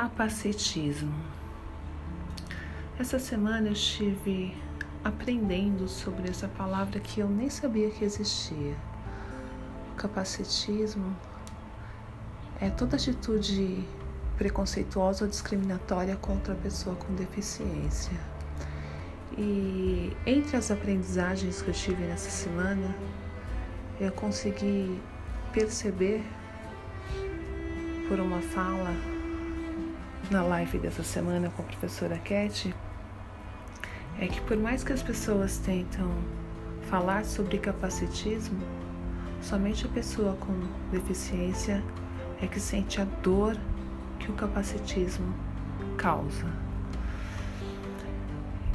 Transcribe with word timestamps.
capacitismo. 0.00 1.12
Essa 2.98 3.18
semana 3.18 3.68
eu 3.68 3.74
estive 3.74 4.56
aprendendo 5.04 5.86
sobre 5.88 6.30
essa 6.30 6.48
palavra 6.48 6.98
que 6.98 7.20
eu 7.20 7.28
nem 7.28 7.50
sabia 7.50 7.90
que 7.90 8.02
existia. 8.02 8.74
O 9.92 9.96
capacitismo 9.96 11.14
é 12.62 12.70
toda 12.70 12.96
atitude 12.96 13.86
preconceituosa 14.38 15.26
ou 15.26 15.30
discriminatória 15.30 16.16
contra 16.16 16.54
a 16.54 16.56
pessoa 16.56 16.96
com 16.96 17.14
deficiência. 17.14 18.18
E 19.36 20.16
entre 20.24 20.56
as 20.56 20.70
aprendizagens 20.70 21.60
que 21.60 21.68
eu 21.68 21.74
tive 21.74 22.04
nessa 22.04 22.30
semana, 22.30 22.96
eu 24.00 24.10
consegui 24.12 24.98
perceber 25.52 26.24
por 28.08 28.18
uma 28.18 28.40
fala 28.40 29.19
na 30.28 30.42
live 30.42 30.78
dessa 30.78 31.02
semana 31.02 31.50
com 31.50 31.62
a 31.62 31.64
professora 31.64 32.18
Cat 32.18 32.74
é 34.18 34.26
que 34.26 34.40
por 34.42 34.56
mais 34.56 34.84
que 34.84 34.92
as 34.92 35.02
pessoas 35.02 35.58
tentam 35.58 36.10
falar 36.82 37.24
sobre 37.24 37.58
capacitismo, 37.58 38.58
somente 39.40 39.86
a 39.86 39.88
pessoa 39.88 40.36
com 40.36 40.52
deficiência 40.90 41.82
é 42.42 42.46
que 42.46 42.60
sente 42.60 43.00
a 43.00 43.04
dor 43.04 43.56
que 44.18 44.30
o 44.30 44.34
capacitismo 44.34 45.32
causa. 45.96 46.46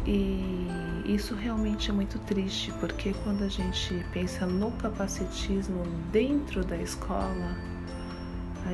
E 0.05 0.67
isso 1.05 1.35
realmente 1.35 1.89
é 1.89 1.93
muito 1.93 2.19
triste, 2.19 2.71
porque 2.79 3.13
quando 3.23 3.43
a 3.43 3.47
gente 3.47 4.05
pensa 4.13 4.45
no 4.45 4.71
capacitismo 4.71 5.83
dentro 6.11 6.63
da 6.63 6.77
escola, 6.77 7.55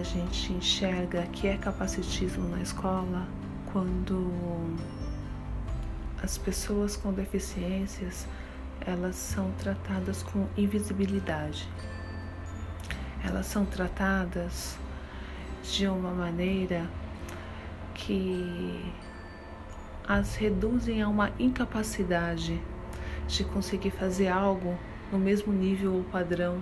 a 0.02 0.04
gente 0.04 0.52
enxerga 0.52 1.22
que 1.28 1.48
é 1.48 1.56
capacitismo 1.58 2.50
na 2.50 2.60
escola 2.64 3.28
quando 3.72 4.76
as 6.24 6.40
pessoas 6.40 6.96
com 6.96 7.14
deficiências 7.14 8.28
elas 8.84 9.16
são 9.16 9.52
tratadas 9.60 10.24
com 10.24 10.48
invisibilidade. 10.58 11.70
Elas 13.24 13.46
são 13.46 13.64
tratadas 13.64 14.76
de 15.62 15.86
uma 15.86 16.10
maneira 16.10 16.90
que 17.94 18.84
as 20.08 20.34
reduzem 20.34 21.04
a 21.04 21.08
uma 21.08 21.32
incapacidade 21.38 22.60
de 23.28 23.44
conseguir 23.44 23.92
fazer 23.92 24.30
algo 24.30 24.76
no 25.12 25.20
mesmo 25.20 25.54
nível 25.54 25.94
ou 25.94 26.04
padrão 26.06 26.60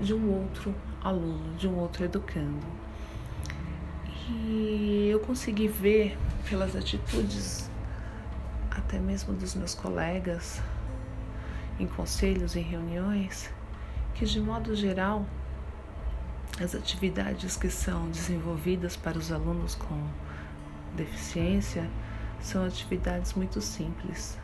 de 0.00 0.14
um 0.14 0.30
outro 0.30 0.74
aluno, 1.02 1.54
de 1.56 1.68
um 1.68 1.76
outro 1.78 2.04
educando. 2.04 2.66
E 4.28 5.08
eu 5.10 5.20
consegui 5.20 5.68
ver 5.68 6.16
pelas 6.48 6.76
atitudes 6.76 7.70
até 8.70 8.98
mesmo 8.98 9.34
dos 9.34 9.54
meus 9.54 9.74
colegas 9.74 10.60
em 11.78 11.86
conselhos, 11.86 12.56
em 12.56 12.62
reuniões, 12.62 13.50
que 14.14 14.24
de 14.24 14.40
modo 14.40 14.74
geral 14.74 15.26
as 16.60 16.74
atividades 16.74 17.56
que 17.56 17.70
são 17.70 18.08
desenvolvidas 18.10 18.96
para 18.96 19.18
os 19.18 19.32
alunos 19.32 19.74
com 19.74 19.98
deficiência 20.94 21.88
são 22.40 22.64
atividades 22.64 23.34
muito 23.34 23.60
simples, 23.60 24.38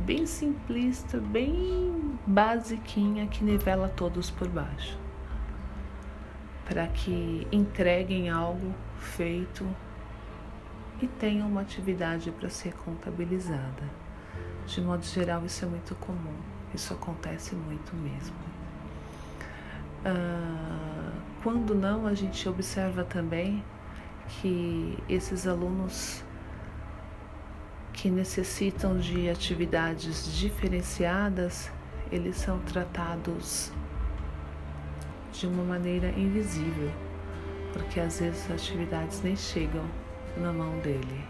bem 0.00 0.26
simplista, 0.26 1.18
bem 1.18 2.18
basiquinha 2.26 3.26
que 3.26 3.44
nivela 3.44 3.88
todos 3.88 4.30
por 4.30 4.48
baixo, 4.48 4.98
para 6.66 6.86
que 6.88 7.46
entreguem 7.52 8.28
algo 8.30 8.74
feito 8.98 9.66
e 11.00 11.06
tenham 11.06 11.48
uma 11.48 11.62
atividade 11.62 12.30
para 12.30 12.48
ser 12.50 12.74
contabilizada. 12.74 14.00
De 14.66 14.80
modo 14.80 15.04
geral, 15.04 15.44
isso 15.44 15.64
é 15.64 15.68
muito 15.68 15.94
comum, 15.96 16.36
isso 16.74 16.92
acontece 16.92 17.54
muito 17.54 17.94
mesmo. 17.96 18.36
Ah, 20.04 21.12
quando 21.42 21.74
não, 21.74 22.06
a 22.06 22.14
gente 22.14 22.48
observa 22.48 23.04
também 23.04 23.62
que 24.28 24.96
esses 25.08 25.46
alunos 25.46 26.22
que 27.92 28.10
necessitam 28.10 28.98
de 28.98 29.28
atividades 29.28 30.36
diferenciadas, 30.36 31.70
eles 32.10 32.36
são 32.36 32.58
tratados 32.60 33.72
de 35.32 35.46
uma 35.46 35.62
maneira 35.62 36.08
invisível, 36.10 36.90
porque 37.72 38.00
às 38.00 38.20
vezes 38.20 38.44
as 38.50 38.62
atividades 38.62 39.22
nem 39.22 39.36
chegam 39.36 39.84
na 40.36 40.52
mão 40.52 40.78
dele. 40.78 41.24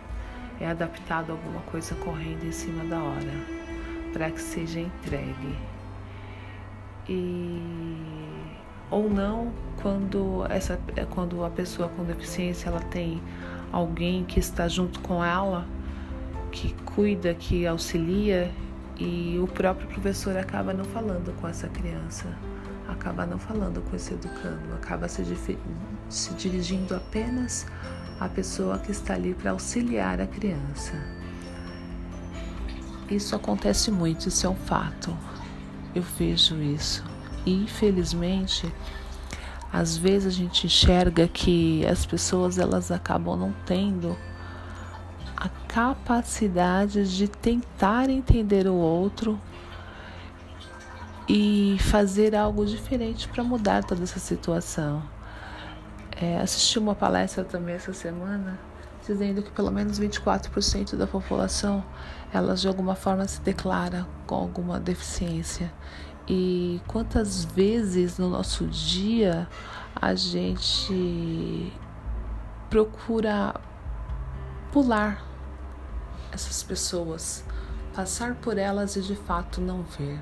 É 0.60 0.68
adaptado 0.68 1.32
alguma 1.32 1.60
coisa 1.62 1.94
correndo 1.96 2.44
em 2.44 2.52
cima 2.52 2.84
da 2.84 3.02
hora 3.02 3.60
para 4.12 4.30
que 4.30 4.40
seja 4.40 4.80
entregue. 4.80 5.56
E 7.08 7.62
ou 8.90 9.08
não 9.08 9.52
quando 9.80 10.44
essa 10.50 10.78
quando 11.10 11.44
a 11.44 11.50
pessoa 11.50 11.88
com 11.88 12.04
deficiência 12.04 12.68
ela 12.68 12.80
tem 12.80 13.22
alguém 13.72 14.24
que 14.24 14.40
está 14.40 14.66
junto 14.68 15.00
com 15.00 15.24
ela 15.24 15.66
que 16.50 16.74
cuida, 16.84 17.34
que 17.34 17.66
auxilia 17.66 18.52
e 18.98 19.38
o 19.42 19.46
próprio 19.46 19.88
professor 19.88 20.36
acaba 20.36 20.74
não 20.74 20.84
falando 20.84 21.34
com 21.40 21.48
essa 21.48 21.68
criança, 21.68 22.26
acaba 22.86 23.24
não 23.24 23.38
falando 23.38 23.80
com 23.82 23.96
esse 23.96 24.12
educando, 24.12 24.74
acaba 24.74 25.08
se, 25.08 25.24
se 26.08 26.34
dirigindo 26.34 26.94
apenas 26.94 27.66
à 28.18 28.28
pessoa 28.28 28.78
que 28.78 28.90
está 28.90 29.14
ali 29.14 29.32
para 29.32 29.52
auxiliar 29.52 30.20
a 30.20 30.26
criança. 30.26 30.92
Isso 33.10 33.34
acontece 33.34 33.90
muito, 33.90 34.28
isso 34.28 34.46
é 34.46 34.50
um 34.50 34.54
fato. 34.54 35.16
Eu 35.94 36.02
vejo 36.02 36.56
isso. 36.62 37.02
E 37.46 37.64
infelizmente, 37.64 38.72
às 39.72 39.96
vezes 39.96 40.34
a 40.34 40.36
gente 40.36 40.66
enxerga 40.66 41.26
que 41.26 41.84
as 41.86 42.04
pessoas 42.04 42.58
elas 42.58 42.90
acabam 42.90 43.36
não 43.36 43.54
tendo 43.64 44.16
a 45.40 45.48
capacidade 45.66 47.16
de 47.16 47.26
tentar 47.26 48.10
entender 48.10 48.66
o 48.66 48.74
outro 48.74 49.40
e 51.26 51.78
fazer 51.80 52.36
algo 52.36 52.66
diferente 52.66 53.26
para 53.26 53.42
mudar 53.42 53.82
toda 53.82 54.02
essa 54.02 54.18
situação. 54.18 55.02
É, 56.20 56.38
assisti 56.38 56.78
uma 56.78 56.94
palestra 56.94 57.42
também 57.42 57.74
essa 57.74 57.94
semana 57.94 58.58
dizendo 59.06 59.42
que 59.42 59.50
pelo 59.50 59.70
menos 59.70 59.98
24% 59.98 60.94
da 60.94 61.06
população 61.06 61.82
elas 62.30 62.60
de 62.60 62.68
alguma 62.68 62.94
forma 62.94 63.26
se 63.26 63.40
declara 63.40 64.06
com 64.26 64.34
alguma 64.34 64.78
deficiência. 64.78 65.72
E 66.28 66.82
quantas 66.86 67.44
vezes 67.44 68.18
no 68.18 68.28
nosso 68.28 68.66
dia 68.66 69.48
a 69.96 70.14
gente 70.14 71.72
procura 72.68 73.54
pular 74.70 75.29
essas 76.32 76.62
pessoas, 76.62 77.44
passar 77.94 78.34
por 78.36 78.58
elas 78.58 78.96
e 78.96 79.02
de 79.02 79.14
fato 79.14 79.60
não 79.60 79.82
ver. 79.82 80.18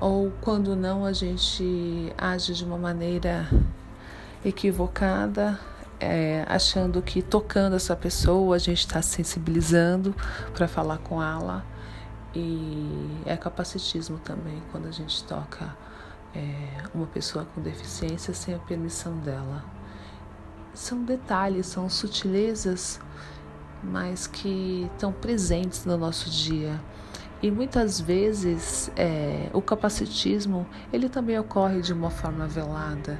Ou 0.00 0.30
quando 0.40 0.76
não, 0.76 1.04
a 1.04 1.12
gente 1.12 2.12
age 2.18 2.54
de 2.54 2.64
uma 2.64 2.76
maneira 2.76 3.48
equivocada, 4.44 5.58
é, 5.98 6.44
achando 6.48 7.00
que 7.00 7.22
tocando 7.22 7.76
essa 7.76 7.96
pessoa 7.96 8.56
a 8.56 8.58
gente 8.58 8.80
está 8.80 9.00
sensibilizando 9.00 10.14
para 10.54 10.68
falar 10.68 10.98
com 10.98 11.22
ela. 11.22 11.64
E 12.34 13.22
é 13.24 13.34
capacitismo 13.36 14.18
também 14.18 14.62
quando 14.70 14.86
a 14.86 14.90
gente 14.90 15.24
toca 15.24 15.74
é, 16.34 16.68
uma 16.94 17.06
pessoa 17.06 17.46
com 17.54 17.62
deficiência 17.62 18.34
sem 18.34 18.54
a 18.54 18.58
permissão 18.58 19.16
dela. 19.18 19.64
São 20.74 21.02
detalhes, 21.02 21.66
são 21.66 21.88
sutilezas 21.88 23.00
mas 23.86 24.26
que 24.26 24.88
estão 24.92 25.12
presentes 25.12 25.84
no 25.84 25.96
nosso 25.96 26.28
dia. 26.28 26.80
E 27.42 27.50
muitas 27.50 28.00
vezes 28.00 28.90
é, 28.96 29.50
o 29.52 29.60
capacitismo 29.60 30.66
ele 30.92 31.08
também 31.08 31.38
ocorre 31.38 31.80
de 31.80 31.92
uma 31.92 32.10
forma 32.10 32.46
velada, 32.46 33.18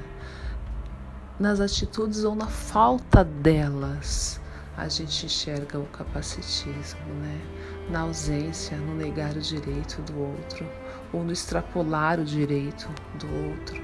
nas 1.39 1.59
atitudes 1.59 2.23
ou 2.23 2.35
na 2.35 2.47
falta 2.47 3.23
delas. 3.23 4.41
A 4.75 4.87
gente 4.87 5.25
enxerga 5.25 5.79
o 5.79 5.85
capacitismo, 5.85 7.05
né? 7.21 7.41
Na 7.89 8.01
ausência, 8.01 8.77
no 8.77 8.95
negar 8.95 9.35
o 9.35 9.41
direito 9.41 10.01
do 10.01 10.19
outro, 10.19 10.67
ou 11.13 11.23
no 11.23 11.31
extrapolar 11.31 12.19
o 12.19 12.25
direito 12.25 12.87
do 13.17 13.27
outro. 13.49 13.81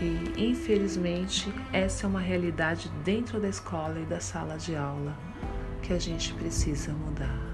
E 0.00 0.50
infelizmente, 0.50 1.52
essa 1.72 2.06
é 2.06 2.08
uma 2.08 2.20
realidade 2.20 2.90
dentro 3.04 3.38
da 3.38 3.48
escola 3.48 4.00
e 4.00 4.06
da 4.06 4.18
sala 4.18 4.56
de 4.56 4.74
aula 4.74 5.14
que 5.80 5.92
a 5.92 5.98
gente 5.98 6.32
precisa 6.34 6.92
mudar. 6.92 7.49